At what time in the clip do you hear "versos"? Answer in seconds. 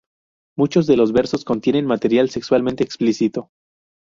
1.13-1.45